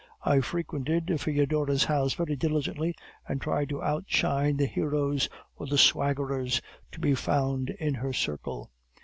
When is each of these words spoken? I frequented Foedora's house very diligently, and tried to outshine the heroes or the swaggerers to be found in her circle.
I 0.23 0.39
frequented 0.41 1.05
Foedora's 1.21 1.83
house 1.83 2.15
very 2.15 2.35
diligently, 2.35 2.95
and 3.29 3.39
tried 3.39 3.69
to 3.69 3.83
outshine 3.83 4.57
the 4.57 4.65
heroes 4.65 5.29
or 5.57 5.67
the 5.67 5.77
swaggerers 5.77 6.59
to 6.93 6.99
be 6.99 7.13
found 7.13 7.69
in 7.69 7.93
her 7.93 8.11
circle. 8.11 8.71